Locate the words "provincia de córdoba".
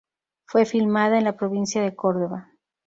1.37-2.49